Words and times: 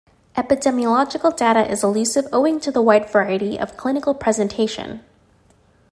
Epidemiological 0.35 1.29
data 1.37 1.63
is 1.71 1.83
elusive 1.83 2.25
owing 2.33 2.59
to 2.59 2.71
the 2.71 2.81
wide 2.81 3.07
variety 3.07 3.59
of 3.59 3.77
clinical 3.77 4.15
presentation. 4.15 5.01